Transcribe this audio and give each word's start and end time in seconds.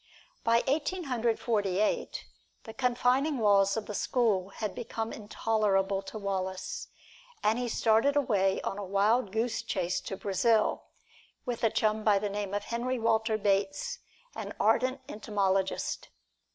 By 0.43 0.63
Eighteen 0.65 1.03
Hundred 1.03 1.39
Forty 1.39 1.77
eight, 1.79 2.25
the 2.63 2.73
confining 2.73 3.37
walls 3.37 3.77
of 3.77 3.85
the 3.85 3.93
school 3.93 4.49
had 4.49 4.73
become 4.73 5.13
intolerable 5.13 6.01
to 6.01 6.17
Wallace, 6.17 6.87
and 7.43 7.59
he 7.59 7.67
started 7.69 8.15
away 8.15 8.59
on 8.63 8.79
a 8.79 8.83
wild 8.83 9.31
goose 9.31 9.61
chase 9.61 10.01
to 10.01 10.17
Brazil, 10.17 10.85
with 11.45 11.63
a 11.63 11.69
chum 11.69 12.03
by 12.03 12.17
the 12.17 12.29
name 12.29 12.55
of 12.55 12.63
Henry 12.63 12.97
Walter 12.97 13.37
Bates, 13.37 13.99
an 14.33 14.55
ardent 14.59 15.01
entomologist. 15.07 16.09